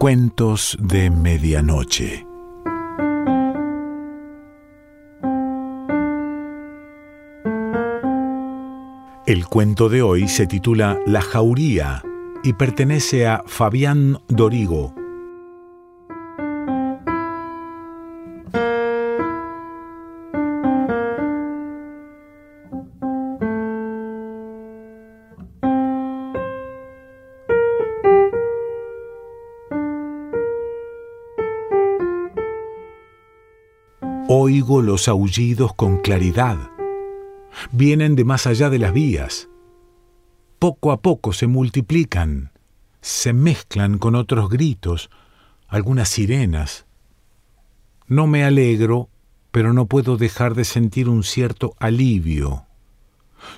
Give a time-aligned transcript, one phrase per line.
[0.00, 2.26] Cuentos de Medianoche.
[9.26, 12.02] El cuento de hoy se titula La Jauría
[12.42, 14.94] y pertenece a Fabián Dorigo.
[34.60, 36.70] Los aullidos con claridad.
[37.72, 39.48] Vienen de más allá de las vías.
[40.58, 42.52] Poco a poco se multiplican,
[43.00, 45.08] se mezclan con otros gritos,
[45.66, 46.84] algunas sirenas.
[48.06, 49.08] No me alegro,
[49.50, 52.66] pero no puedo dejar de sentir un cierto alivio.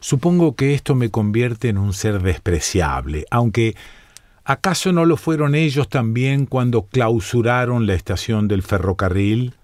[0.00, 3.74] Supongo que esto me convierte en un ser despreciable, aunque
[4.44, 9.54] ¿acaso no lo fueron ellos también cuando clausuraron la estación del ferrocarril?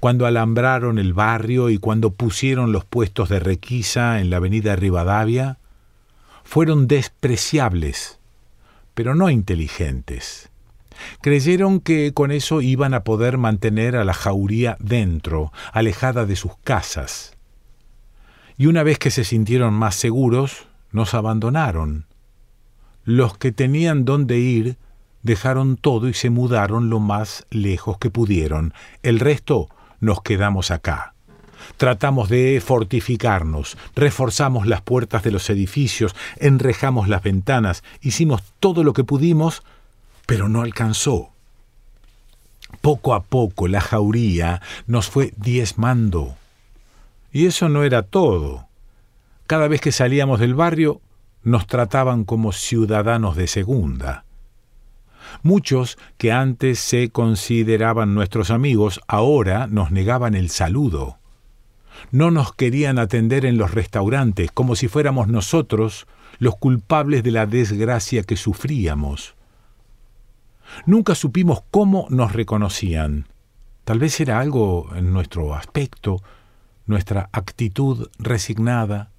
[0.00, 5.58] Cuando alambraron el barrio y cuando pusieron los puestos de requisa en la avenida Rivadavia,
[6.44, 8.18] fueron despreciables,
[8.94, 10.50] pero no inteligentes.
[11.20, 16.56] Creyeron que con eso iban a poder mantener a la jauría dentro, alejada de sus
[16.58, 17.36] casas.
[18.56, 22.06] Y una vez que se sintieron más seguros, nos abandonaron.
[23.04, 24.78] Los que tenían dónde ir
[25.26, 28.72] dejaron todo y se mudaron lo más lejos que pudieron.
[29.02, 29.68] El resto
[30.00, 31.12] nos quedamos acá.
[31.76, 38.92] Tratamos de fortificarnos, reforzamos las puertas de los edificios, enrejamos las ventanas, hicimos todo lo
[38.92, 39.62] que pudimos,
[40.26, 41.30] pero no alcanzó.
[42.80, 46.36] Poco a poco la jauría nos fue diezmando.
[47.32, 48.66] Y eso no era todo.
[49.48, 51.00] Cada vez que salíamos del barrio,
[51.42, 54.25] nos trataban como ciudadanos de segunda.
[55.42, 61.18] Muchos que antes se consideraban nuestros amigos ahora nos negaban el saludo.
[62.10, 66.06] No nos querían atender en los restaurantes como si fuéramos nosotros
[66.38, 69.34] los culpables de la desgracia que sufríamos.
[70.84, 73.28] Nunca supimos cómo nos reconocían.
[73.84, 76.22] Tal vez era algo en nuestro aspecto,
[76.86, 79.10] nuestra actitud resignada,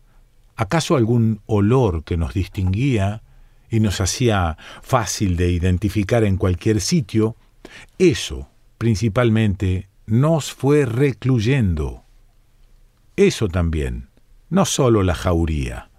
[0.55, 3.23] acaso algún olor que nos distinguía,
[3.69, 7.35] y nos hacía fácil de identificar en cualquier sitio,
[7.97, 12.03] eso principalmente nos fue recluyendo.
[13.15, 14.09] Eso también,
[14.49, 15.89] no solo la jauría.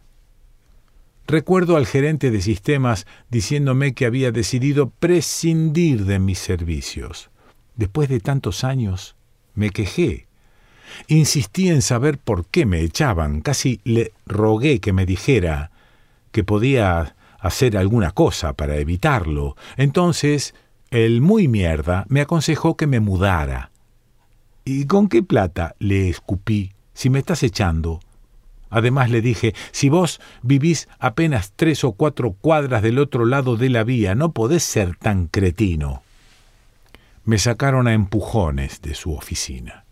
[1.26, 7.28] Recuerdo al gerente de sistemas diciéndome que había decidido prescindir de mis servicios.
[7.76, 9.14] Después de tantos años,
[9.54, 10.26] me quejé.
[11.06, 15.70] Insistí en saber por qué me echaban, casi le rogué que me dijera
[16.32, 19.56] que podía hacer alguna cosa para evitarlo.
[19.76, 20.54] Entonces,
[20.90, 23.70] el muy mierda me aconsejó que me mudara.
[24.64, 25.74] ¿Y con qué plata?
[25.78, 28.00] le escupí, si me estás echando.
[28.70, 33.70] Además le dije, si vos vivís apenas tres o cuatro cuadras del otro lado de
[33.70, 36.02] la vía, no podés ser tan cretino.
[37.24, 39.84] Me sacaron a empujones de su oficina.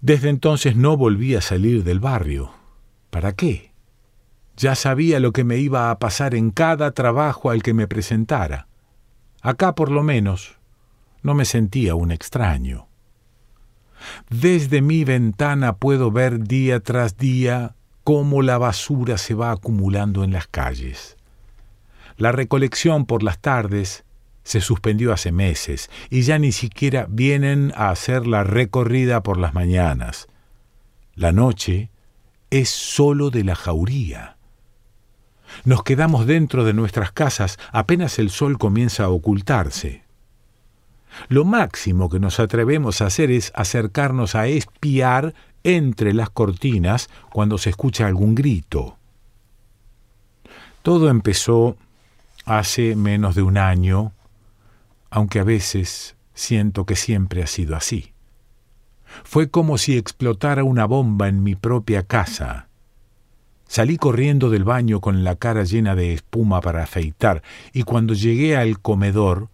[0.00, 2.52] Desde entonces no volví a salir del barrio.
[3.10, 3.72] ¿Para qué?
[4.58, 8.66] Ya sabía lo que me iba a pasar en cada trabajo al que me presentara.
[9.40, 10.58] Acá por lo menos
[11.22, 12.88] no me sentía un extraño.
[14.30, 20.32] Desde mi ventana puedo ver día tras día cómo la basura se va acumulando en
[20.32, 21.16] las calles.
[22.16, 24.04] La recolección por las tardes
[24.42, 29.54] se suspendió hace meses y ya ni siquiera vienen a hacer la recorrida por las
[29.54, 30.26] mañanas.
[31.14, 31.90] La noche
[32.50, 34.37] es sólo de la jauría.
[35.64, 40.04] Nos quedamos dentro de nuestras casas apenas el sol comienza a ocultarse.
[41.28, 47.58] Lo máximo que nos atrevemos a hacer es acercarnos a espiar entre las cortinas cuando
[47.58, 48.96] se escucha algún grito.
[50.82, 51.76] Todo empezó
[52.44, 54.12] hace menos de un año,
[55.10, 58.12] aunque a veces siento que siempre ha sido así.
[59.24, 62.67] Fue como si explotara una bomba en mi propia casa
[63.68, 67.42] Salí corriendo del baño con la cara llena de espuma para afeitar,
[67.74, 69.50] y cuando llegué al comedor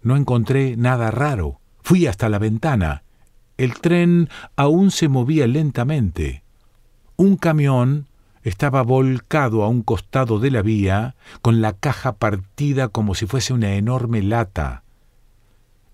[0.00, 1.60] no encontré nada raro.
[1.82, 3.02] Fui hasta la ventana.
[3.56, 6.44] El tren aún se movía lentamente.
[7.16, 8.06] Un camión
[8.44, 13.52] estaba volcado a un costado de la vía, con la caja partida como si fuese
[13.52, 14.84] una enorme lata.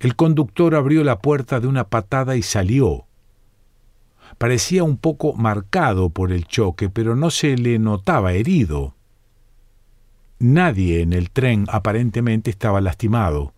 [0.00, 3.06] El conductor abrió la puerta de una patada y salió.
[4.38, 8.94] Parecía un poco marcado por el choque, pero no se le notaba herido.
[10.38, 13.54] Nadie en el tren aparentemente estaba lastimado.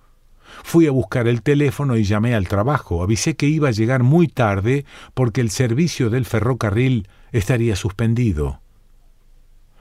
[0.63, 3.03] Fui a buscar el teléfono y llamé al trabajo.
[3.03, 4.85] Avisé que iba a llegar muy tarde
[5.15, 8.61] porque el servicio del ferrocarril estaría suspendido.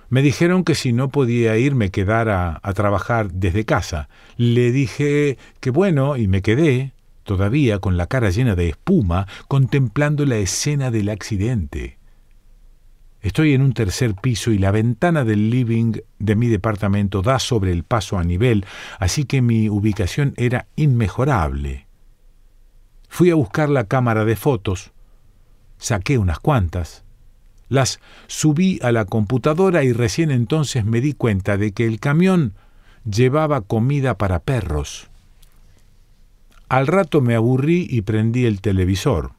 [0.09, 4.09] Me dijeron que si no podía ir me quedara a trabajar desde casa.
[4.37, 6.93] Le dije que bueno y me quedé,
[7.25, 11.97] todavía con la cara llena de espuma, contemplando la escena del accidente.
[13.21, 17.71] Estoy en un tercer piso y la ventana del living de mi departamento da sobre
[17.71, 18.65] el paso a nivel,
[18.99, 21.87] así que mi ubicación era inmejorable.
[23.09, 24.91] Fui a buscar la cámara de fotos,
[25.79, 27.03] saqué unas cuantas,
[27.67, 32.53] las subí a la computadora y recién entonces me di cuenta de que el camión
[33.09, 35.09] llevaba comida para perros.
[36.69, 39.33] Al rato me aburrí y prendí el televisor.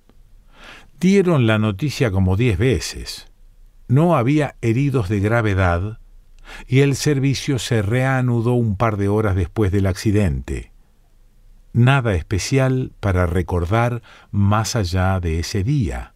[1.00, 3.26] Dieron la noticia como diez veces
[3.88, 5.99] no había heridos de gravedad
[6.67, 10.73] y el servicio se reanudó un par de horas después del accidente.
[11.73, 16.14] Nada especial para recordar más allá de ese día.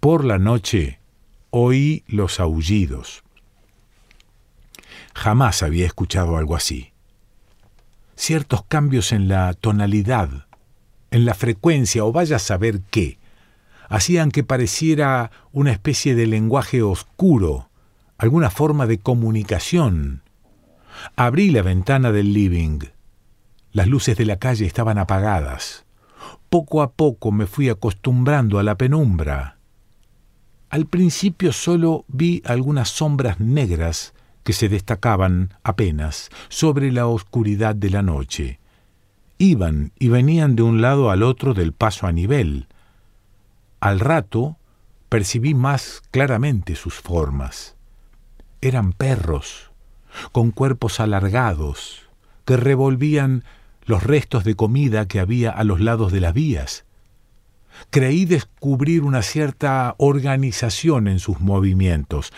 [0.00, 1.00] Por la noche
[1.50, 3.22] oí los aullidos.
[5.14, 6.93] Jamás había escuchado algo así.
[8.16, 10.46] Ciertos cambios en la tonalidad,
[11.10, 13.18] en la frecuencia o vaya a saber qué,
[13.88, 17.68] hacían que pareciera una especie de lenguaje oscuro,
[18.18, 20.22] alguna forma de comunicación.
[21.16, 22.78] Abrí la ventana del living.
[23.72, 25.84] Las luces de la calle estaban apagadas.
[26.48, 29.58] Poco a poco me fui acostumbrando a la penumbra.
[30.70, 34.13] Al principio solo vi algunas sombras negras
[34.44, 38.60] que se destacaban apenas sobre la oscuridad de la noche.
[39.38, 42.68] Iban y venían de un lado al otro del paso a nivel,
[43.80, 44.56] al rato
[45.10, 47.76] percibí más claramente sus formas.
[48.60, 49.72] Eran perros,
[50.32, 52.08] con cuerpos alargados,
[52.44, 53.44] que revolvían
[53.84, 56.84] los restos de comida que había a los lados de las vías.
[57.90, 62.32] Creí descubrir una cierta organización en sus movimientos,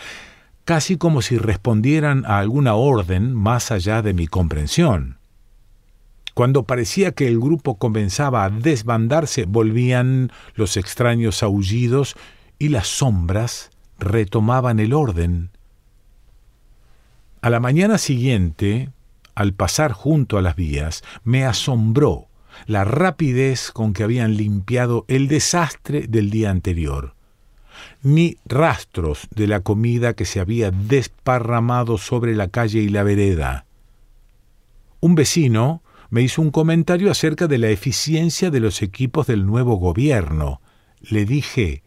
[0.67, 5.17] casi como si respondieran a alguna orden más allá de mi comprensión.
[6.33, 12.17] Cuando parecía que el grupo comenzaba a desbandarse, volvían los extraños aullidos
[12.59, 15.51] y las sombras retomaban el orden.
[17.39, 18.89] A la mañana siguiente,
[19.35, 22.27] al pasar junto a las vías, me asombró
[22.65, 27.16] la rapidez con que habían limpiado el desastre del día anterior.
[28.03, 33.65] Ni rastros de la comida que se había desparramado sobre la calle y la vereda.
[34.99, 39.75] Un vecino, me hizo un comentario acerca de la eficiencia de los equipos del nuevo
[39.75, 40.61] gobierno.
[41.01, 41.83] Le dije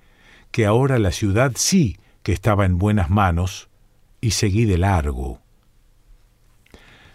[0.50, 3.68] que ahora la ciudad sí que estaba en buenas manos
[4.20, 5.40] y seguí de largo.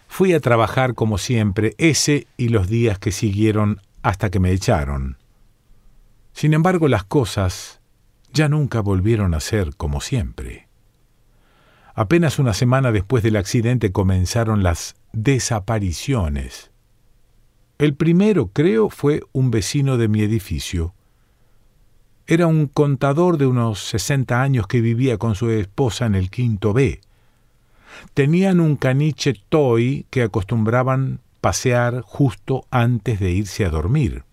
[0.08, 5.16] Fui a trabajar como siempre ese y los días que siguieron hasta que me echaron.
[6.32, 7.80] Sin embargo, las cosas
[8.36, 10.68] ya nunca volvieron a ser como siempre.
[11.94, 16.70] Apenas una semana después del accidente comenzaron las desapariciones.
[17.78, 20.94] El primero, creo, fue un vecino de mi edificio.
[22.26, 26.74] Era un contador de unos sesenta años que vivía con su esposa en el quinto
[26.74, 27.00] B.
[28.12, 34.24] Tenían un caniche toy que acostumbraban pasear justo antes de irse a dormir.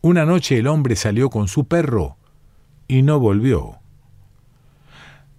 [0.00, 2.16] Una noche el hombre salió con su perro
[2.88, 3.78] y no volvió.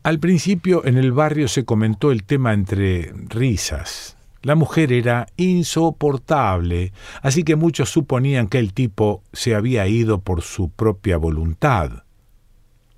[0.03, 4.17] Al principio en el barrio se comentó el tema entre risas.
[4.43, 10.43] La mujer era insoportable, así que muchos suponían que el tipo se había ido por
[10.43, 12.03] su propia voluntad.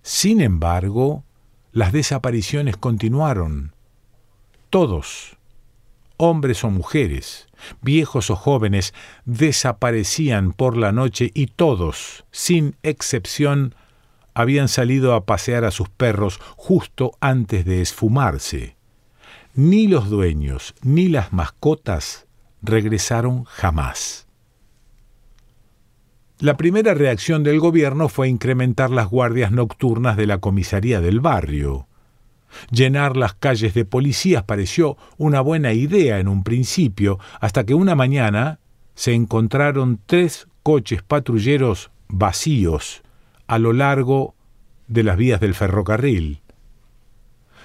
[0.02, 1.24] Sin embargo,
[1.72, 3.74] las desapariciones continuaron.
[4.70, 5.38] Todos,
[6.18, 7.48] hombres o mujeres,
[7.82, 13.76] viejos o jóvenes, desaparecían por la noche y todos, sin excepción,
[14.40, 18.78] habían salido a pasear a sus perros justo antes de esfumarse
[19.58, 22.28] ni los dueños ni las mascotas
[22.62, 24.28] regresaron jamás.
[26.40, 31.88] La primera reacción del gobierno fue incrementar las guardias nocturnas de la comisaría del barrio.
[32.70, 37.96] Llenar las calles de policías pareció una buena idea en un principio, hasta que una
[37.96, 38.60] mañana
[38.94, 43.02] se encontraron tres coches patrulleros vacíos
[43.48, 44.36] a lo largo
[44.88, 46.42] de las vías del ferrocarril.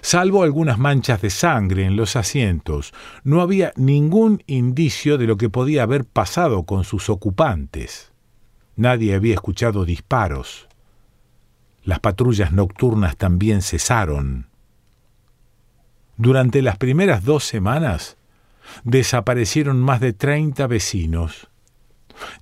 [0.01, 5.49] Salvo algunas manchas de sangre en los asientos, no había ningún indicio de lo que
[5.49, 8.11] podía haber pasado con sus ocupantes.
[8.75, 10.69] Nadie había escuchado disparos.
[11.85, 14.49] Las patrullas nocturnas también cesaron.
[16.17, 18.17] Durante las primeras dos semanas,
[18.85, 21.49] desaparecieron más de treinta vecinos.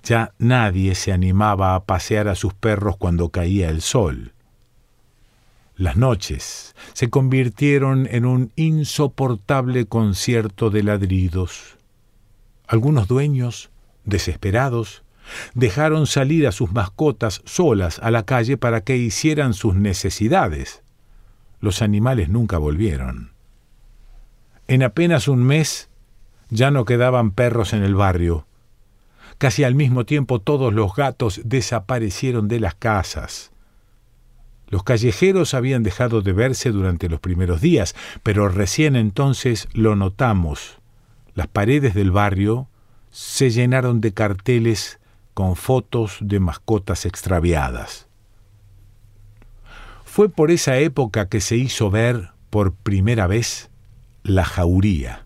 [0.03, 4.33] Ya nadie se animaba a pasear a sus perros cuando caía el sol.
[5.75, 11.77] Las noches se convirtieron en un insoportable concierto de ladridos.
[12.67, 13.71] Algunos dueños,
[14.05, 15.03] desesperados,
[15.53, 20.83] dejaron salir a sus mascotas solas a la calle para que hicieran sus necesidades.
[21.59, 23.31] Los animales nunca volvieron.
[24.67, 25.89] En apenas un mes
[26.49, 28.45] ya no quedaban perros en el barrio.
[29.41, 33.51] Casi al mismo tiempo todos los gatos desaparecieron de las casas.
[34.67, 40.77] Los callejeros habían dejado de verse durante los primeros días, pero recién entonces lo notamos.
[41.33, 42.67] Las paredes del barrio
[43.09, 44.99] se llenaron de carteles
[45.33, 48.05] con fotos de mascotas extraviadas.
[50.05, 53.71] Fue por esa época que se hizo ver por primera vez
[54.21, 55.20] la jauría.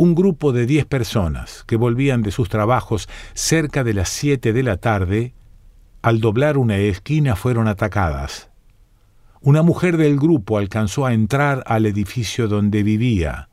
[0.00, 4.62] Un grupo de diez personas que volvían de sus trabajos cerca de las siete de
[4.62, 5.34] la tarde
[6.00, 8.48] al doblar una esquina fueron atacadas.
[9.42, 13.50] Una mujer del grupo alcanzó a entrar al edificio donde vivía.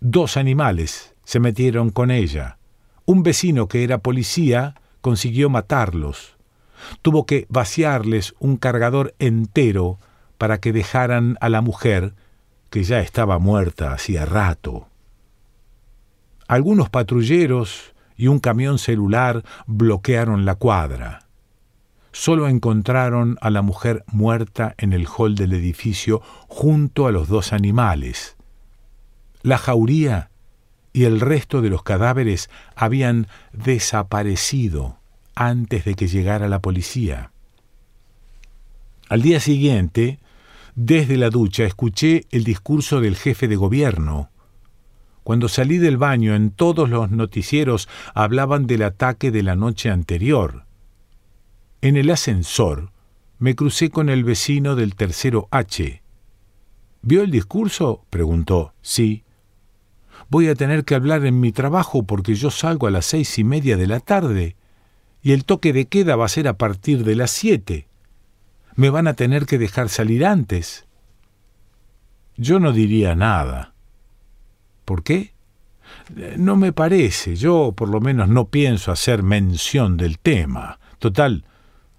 [0.00, 2.56] Dos animales se metieron con ella.
[3.04, 6.38] Un vecino que era policía consiguió matarlos.
[7.02, 9.98] Tuvo que vaciarles un cargador entero
[10.38, 12.14] para que dejaran a la mujer,
[12.70, 14.87] que ya estaba muerta hacía rato.
[16.48, 21.28] Algunos patrulleros y un camión celular bloquearon la cuadra
[22.18, 27.52] solo encontraron a la mujer muerta en el hall del edificio junto a los dos
[27.52, 28.36] animales.
[29.42, 30.30] La jauría
[30.92, 34.98] y el resto de los cadáveres habían desaparecido
[35.36, 37.30] antes de que llegara la policía.
[39.08, 40.18] Al día siguiente,
[40.74, 44.28] desde la ducha, escuché el discurso del jefe de gobierno.
[45.28, 50.64] Cuando salí del baño, en todos los noticieros hablaban del ataque de la noche anterior.
[51.82, 52.92] En el ascensor
[53.38, 56.02] me crucé con el vecino del tercero H.
[57.02, 58.06] ¿Vio el discurso?
[58.08, 58.72] preguntó.
[58.80, 59.22] Sí.
[60.30, 63.44] Voy a tener que hablar en mi trabajo porque yo salgo a las seis y
[63.44, 64.56] media de la tarde
[65.20, 67.86] y el toque de queda va a ser a partir de las siete.
[68.76, 70.86] Me van a tener que dejar salir antes.
[72.38, 73.74] Yo no diría nada.
[74.88, 75.34] ¿Por qué?
[76.38, 77.36] No me parece.
[77.36, 80.78] Yo por lo menos no pienso hacer mención del tema.
[80.98, 81.44] Total,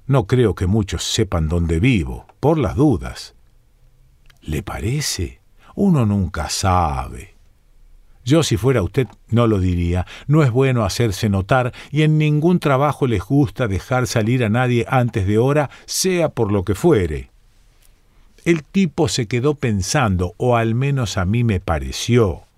[0.08, 3.36] no creo que muchos sepan dónde vivo, por las dudas.
[4.42, 5.40] ¿Le parece?
[5.76, 7.36] Uno nunca sabe.
[8.26, 10.08] Yo si fuera usted no lo diría.
[10.26, 14.88] No es bueno hacerse notar y en ningún trabajo les gusta dejar salir a nadie
[14.90, 17.30] antes de hora, sea por lo que fuere.
[18.46, 22.49] El tipo se quedó pensando, o al menos a mí me pareció.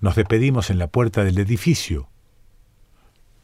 [0.00, 2.08] Nos despedimos en la puerta del edificio.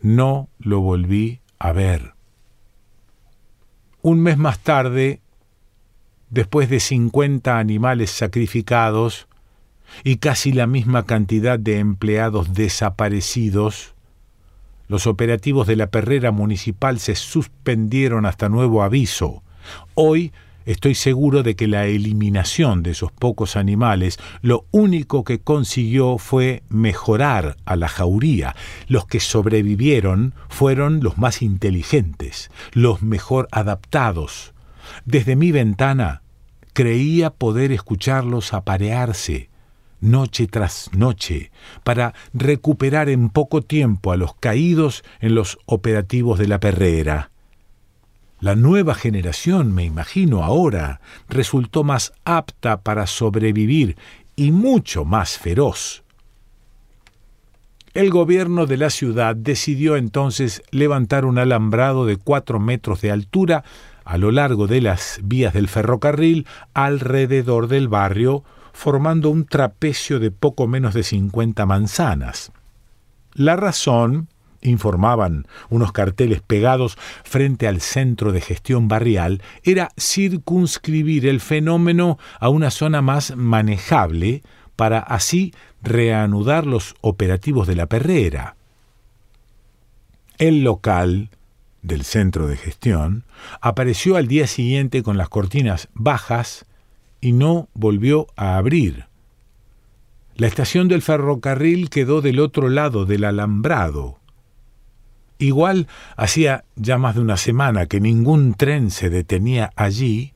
[0.00, 2.14] No lo volví a ver.
[4.02, 5.20] Un mes más tarde,
[6.30, 9.28] después de 50 animales sacrificados
[10.04, 13.94] y casi la misma cantidad de empleados desaparecidos,
[14.88, 19.42] los operativos de la perrera municipal se suspendieron hasta nuevo aviso.
[19.94, 20.32] Hoy
[20.66, 26.62] Estoy seguro de que la eliminación de esos pocos animales lo único que consiguió fue
[26.68, 28.54] mejorar a la jauría.
[28.86, 34.52] Los que sobrevivieron fueron los más inteligentes, los mejor adaptados.
[35.04, 36.22] Desde mi ventana
[36.72, 39.50] creía poder escucharlos aparearse
[40.00, 41.50] noche tras noche,
[41.84, 47.30] para recuperar en poco tiempo a los caídos en los operativos de la perrera.
[48.40, 53.96] La nueva generación, me imagino ahora, resultó más apta para sobrevivir
[54.34, 56.02] y mucho más feroz.
[57.92, 63.62] El gobierno de la ciudad decidió entonces levantar un alambrado de cuatro metros de altura
[64.04, 68.42] a lo largo de las vías del ferrocarril alrededor del barrio,
[68.72, 72.52] formando un trapecio de poco menos de cincuenta manzanas.
[73.34, 74.28] La razón
[74.62, 82.48] informaban unos carteles pegados frente al centro de gestión barrial, era circunscribir el fenómeno a
[82.48, 84.42] una zona más manejable
[84.76, 85.52] para así
[85.82, 88.56] reanudar los operativos de la perrera.
[90.38, 91.30] El local
[91.82, 93.24] del centro de gestión
[93.60, 96.66] apareció al día siguiente con las cortinas bajas
[97.20, 99.06] y no volvió a abrir.
[100.34, 104.19] La estación del ferrocarril quedó del otro lado del alambrado,
[105.40, 110.34] Igual hacía ya más de una semana que ningún tren se detenía allí,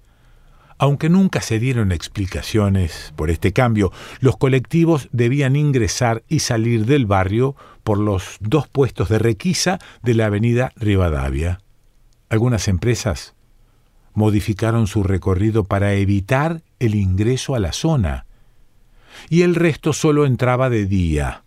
[0.77, 7.07] Aunque nunca se dieron explicaciones por este cambio, los colectivos debían ingresar y salir del
[7.07, 11.61] barrio por los dos puestos de requisa de la avenida Rivadavia.
[12.29, 13.35] Algunas empresas
[14.15, 18.27] modificaron su recorrido para evitar el ingreso a la zona,
[19.31, 21.45] y el resto solo entraba de día.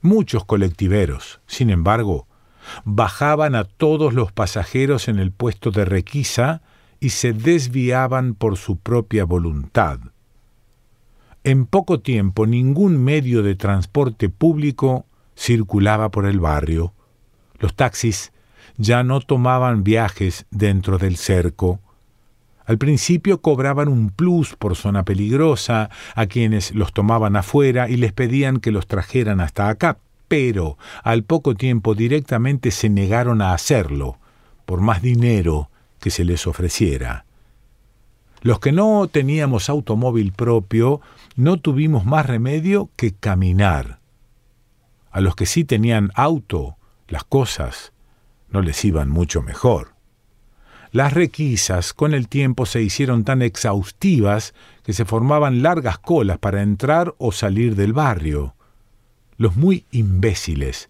[0.00, 2.26] Muchos colectiveros, sin embargo,
[2.84, 6.62] bajaban a todos los pasajeros en el puesto de requisa
[7.00, 9.98] y se desviaban por su propia voluntad.
[11.44, 15.06] En poco tiempo ningún medio de transporte público
[15.36, 16.92] circulaba por el barrio.
[17.58, 18.32] Los taxis
[18.76, 21.80] ya no tomaban viajes dentro del cerco.
[22.64, 28.12] Al principio cobraban un plus por zona peligrosa a quienes los tomaban afuera y les
[28.12, 34.18] pedían que los trajeran hasta acá, pero al poco tiempo directamente se negaron a hacerlo,
[34.64, 37.24] por más dinero que se les ofreciera.
[38.42, 41.00] Los que no teníamos automóvil propio
[41.36, 44.00] no tuvimos más remedio que caminar.
[45.10, 46.76] A los que sí tenían auto,
[47.08, 47.92] las cosas
[48.50, 49.94] no les iban mucho mejor.
[50.92, 56.62] Las requisas con el tiempo se hicieron tan exhaustivas que se formaban largas colas para
[56.62, 58.55] entrar o salir del barrio.
[59.38, 60.88] Los muy imbéciles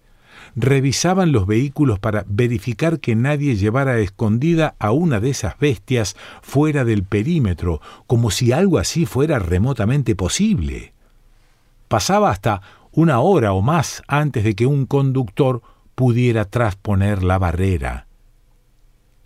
[0.54, 6.84] revisaban los vehículos para verificar que nadie llevara escondida a una de esas bestias fuera
[6.84, 10.94] del perímetro, como si algo así fuera remotamente posible.
[11.88, 12.62] Pasaba hasta
[12.92, 15.62] una hora o más antes de que un conductor
[15.94, 18.06] pudiera trasponer la barrera.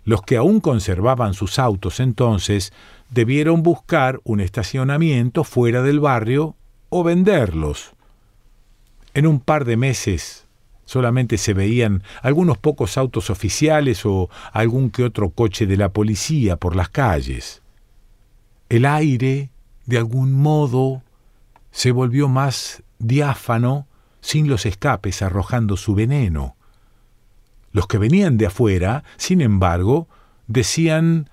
[0.03, 2.73] Los que aún conservaban sus autos entonces
[3.09, 6.55] debieron buscar un estacionamiento fuera del barrio
[6.89, 7.93] o venderlos.
[9.13, 10.45] En un par de meses
[10.85, 16.57] solamente se veían algunos pocos autos oficiales o algún que otro coche de la policía
[16.57, 17.61] por las calles.
[18.69, 19.49] El aire,
[19.85, 21.01] de algún modo,
[21.71, 23.87] se volvió más diáfano
[24.21, 26.55] sin los escapes arrojando su veneno.
[27.71, 30.07] Los que venían de afuera, sin embargo,
[30.47, 31.29] decían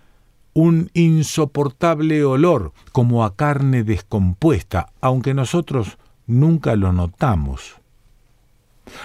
[0.54, 5.97] un insoportable olor como a carne descompuesta, aunque nosotros
[6.28, 7.76] nunca lo notamos.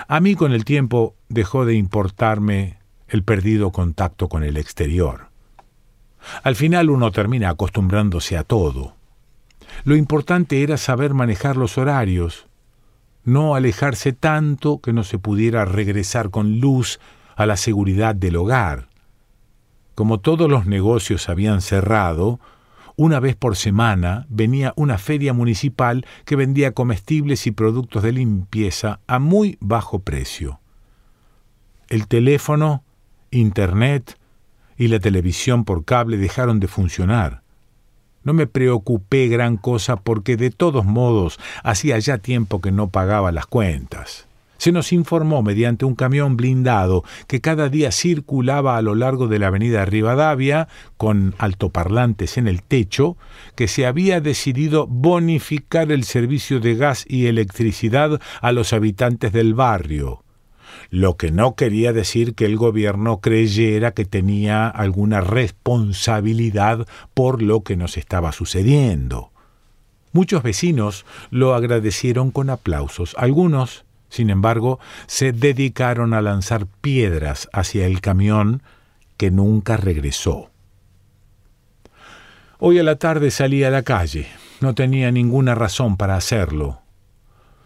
[0.07, 5.29] A mí con el tiempo dejó de importarme el perdido contacto con el exterior.
[6.43, 8.95] Al final uno termina acostumbrándose a todo.
[9.83, 12.47] Lo importante era saber manejar los horarios,
[13.23, 16.99] no alejarse tanto que no se pudiera regresar con luz
[17.35, 18.87] a la seguridad del hogar.
[19.95, 22.39] Como todos los negocios habían cerrado,
[22.95, 28.99] una vez por semana venía una feria municipal que vendía comestibles y productos de limpieza
[29.07, 30.59] a muy bajo precio.
[31.89, 32.83] El teléfono,
[33.31, 34.17] Internet
[34.77, 37.41] y la televisión por cable dejaron de funcionar.
[38.23, 43.31] No me preocupé gran cosa porque de todos modos hacía ya tiempo que no pagaba
[43.31, 44.27] las cuentas.
[44.63, 49.37] Se nos informó mediante un camión blindado que cada día circulaba a lo largo de
[49.37, 53.17] la avenida Rivadavia, con altoparlantes en el techo,
[53.57, 59.53] que se había decidido bonificar el servicio de gas y electricidad a los habitantes del
[59.53, 60.23] barrio
[60.89, 67.63] lo que no quería decir que el gobierno creyera que tenía alguna responsabilidad por lo
[67.63, 69.31] que nos estaba sucediendo.
[70.13, 77.87] Muchos vecinos lo agradecieron con aplausos, algunos sin embargo, se dedicaron a lanzar piedras hacia
[77.87, 78.61] el camión
[79.17, 80.51] que nunca regresó.
[82.59, 84.27] Hoy a la tarde salí a la calle.
[84.61, 86.81] No tenía ninguna razón para hacerlo.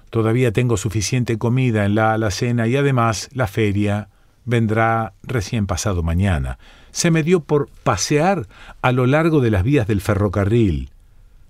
[0.10, 4.08] Todavía tengo suficiente comida en la alacena y además la feria
[4.46, 6.60] vendrá recién pasado mañana.
[6.92, 8.48] Se me dio por pasear
[8.82, 10.92] a lo largo de las vías del ferrocarril,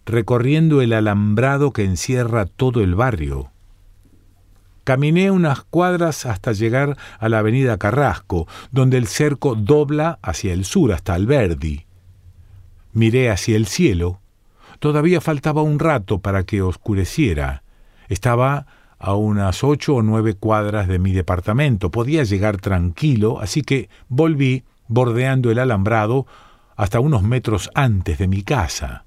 [0.07, 3.51] recorriendo el alambrado que encierra todo el barrio.
[4.87, 10.63] Caminé unas cuadras hasta llegar a la avenida Carrasco, donde el cerco dobla hacia el
[10.63, 11.85] sur hasta Alberdi.
[12.93, 14.21] Miré hacia el cielo.
[14.79, 17.63] Todavía faltaba un rato para que oscureciera.
[18.07, 18.65] Estaba
[18.97, 21.91] a unas ocho o nueve cuadras de mi departamento.
[21.91, 26.27] Podía llegar tranquilo, así que volví bordeando el alambrado
[26.77, 29.03] hasta unos metros antes de mi casa.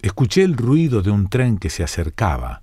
[0.00, 2.62] Escuché el ruido de un tren que se acercaba.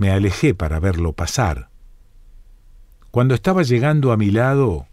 [0.00, 1.68] Me alejé para verlo pasar.
[3.10, 4.86] Cuando estaba llegando a mi lado,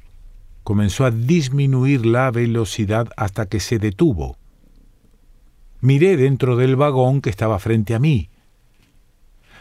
[0.65, 4.35] comenzó a disminuir la velocidad hasta que se detuvo.
[5.79, 8.29] Miré dentro del vagón que estaba frente a mí.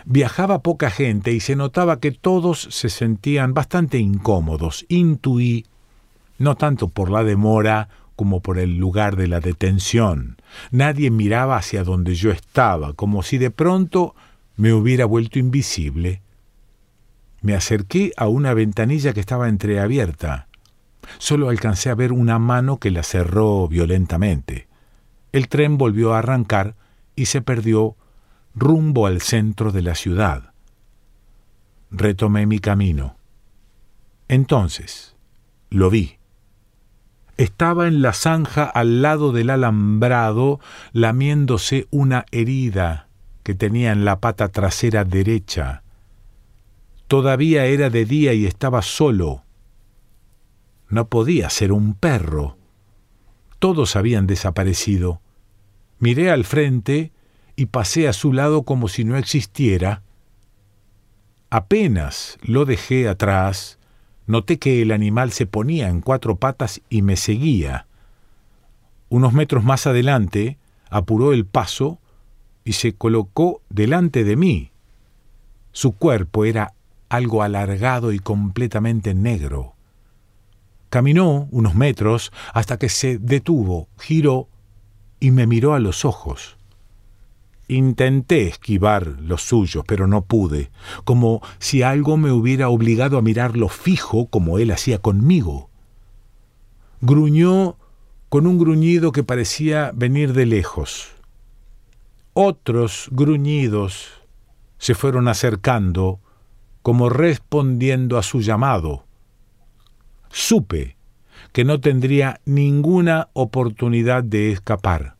[0.04, 4.84] Viajaba poca gente y se notaba que todos se sentían bastante incómodos.
[4.88, 5.64] Intuí,
[6.38, 10.38] no tanto por la demora como por el lugar de la detención,
[10.72, 14.16] Nadie miraba hacia donde yo estaba, como si de pronto
[14.56, 16.22] me hubiera vuelto invisible.
[17.42, 20.48] Me acerqué a una ventanilla que estaba entreabierta.
[21.18, 24.66] Solo alcancé a ver una mano que la cerró violentamente.
[25.32, 26.74] El tren volvió a arrancar
[27.14, 27.96] y se perdió
[28.54, 30.52] rumbo al centro de la ciudad.
[31.90, 33.16] Retomé mi camino.
[34.28, 35.14] Entonces,
[35.70, 36.16] lo vi.
[37.36, 40.58] Estaba en la zanja al lado del alambrado,
[40.92, 43.05] lamiéndose una herida
[43.46, 45.84] que tenía en la pata trasera derecha.
[47.06, 49.44] Todavía era de día y estaba solo.
[50.88, 52.58] No podía ser un perro.
[53.60, 55.20] Todos habían desaparecido.
[56.00, 57.12] Miré al frente
[57.54, 60.02] y pasé a su lado como si no existiera.
[61.48, 63.78] Apenas lo dejé atrás,
[64.26, 67.86] noté que el animal se ponía en cuatro patas y me seguía.
[69.08, 70.58] Unos metros más adelante,
[70.90, 72.00] apuró el paso
[72.66, 74.72] y se colocó delante de mí.
[75.70, 76.74] Su cuerpo era
[77.08, 79.74] algo alargado y completamente negro.
[80.90, 84.48] Caminó unos metros hasta que se detuvo, giró
[85.20, 86.56] y me miró a los ojos.
[87.68, 90.70] Intenté esquivar los suyos, pero no pude,
[91.04, 95.70] como si algo me hubiera obligado a mirarlo fijo como él hacía conmigo.
[97.00, 97.76] Gruñó
[98.28, 101.15] con un gruñido que parecía venir de lejos.
[102.38, 104.10] Otros gruñidos
[104.76, 106.20] se fueron acercando,
[106.82, 109.06] como respondiendo a su llamado.
[110.28, 110.98] Supe
[111.54, 115.16] que no tendría ninguna oportunidad de escapar.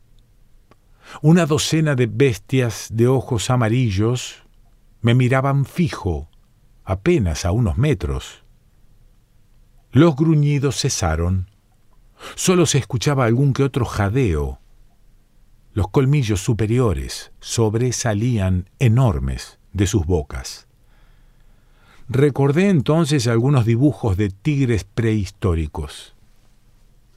[1.23, 4.43] Una docena de bestias de ojos amarillos
[5.01, 6.29] me miraban fijo,
[6.85, 8.45] apenas a unos metros.
[9.91, 11.51] Los gruñidos cesaron.
[12.35, 14.61] Solo se escuchaba algún que otro jadeo.
[15.77, 20.69] Los colmillos superiores sobresalían enormes de sus bocas.
[22.09, 26.15] Recordé entonces algunos dibujos de tigres prehistóricos.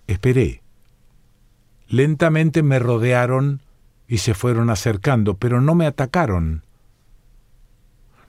[0.07, 0.61] Esperé.
[1.87, 3.61] Lentamente me rodearon
[4.09, 6.63] y se fueron acercando, pero no me atacaron.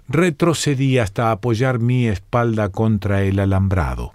[0.07, 4.13] Retrocedí hasta apoyar mi espalda contra el alambrado.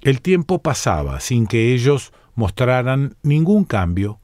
[0.00, 4.20] El tiempo pasaba sin que ellos mostraran ningún cambio.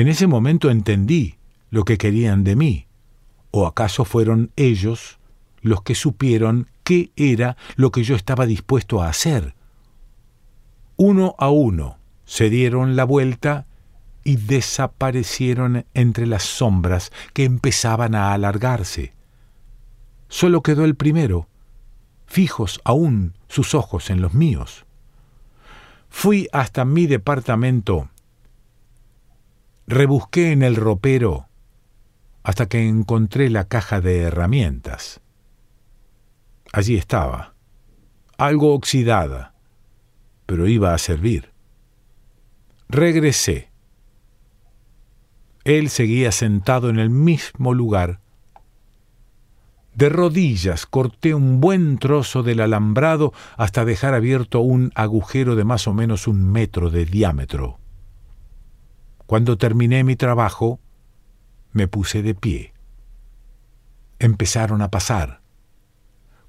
[0.00, 1.34] En ese momento entendí
[1.68, 2.86] lo que querían de mí.
[3.50, 5.18] ¿O acaso fueron ellos
[5.60, 9.54] los que supieron qué era lo que yo estaba dispuesto a hacer?
[10.96, 13.66] Uno a uno se dieron la vuelta
[14.24, 19.12] y desaparecieron entre las sombras que empezaban a alargarse.
[20.28, 21.46] Solo quedó el primero,
[22.24, 24.86] fijos aún sus ojos en los míos.
[26.08, 28.08] Fui hasta mi departamento,
[29.90, 31.48] rebusqué en el ropero
[32.44, 35.20] hasta que encontré la caja de herramientas.
[36.72, 37.54] Allí estaba,
[38.38, 39.52] algo oxidada,
[40.46, 41.50] pero iba a servir.
[42.88, 43.70] Regresé.
[45.64, 48.20] Él seguía sentado en el mismo lugar.
[49.94, 55.88] De rodillas corté un buen trozo del alambrado hasta dejar abierto un agujero de más
[55.88, 57.79] o menos un metro de diámetro.
[59.30, 60.80] Cuando terminé mi trabajo,
[61.70, 62.72] me puse de pie.
[64.18, 65.40] Empezaron a pasar.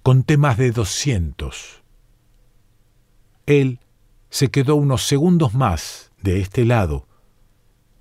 [0.01, 1.83] Conté más de doscientos.
[3.45, 3.81] Él
[4.31, 7.07] se quedó unos segundos más de este lado,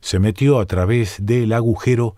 [0.01, 2.16] se metió a través del agujero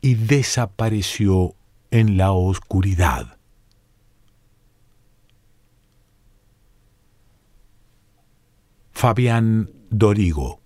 [0.00, 1.54] y desapareció
[1.92, 3.38] en la oscuridad.
[8.90, 10.65] Fabián Dorigo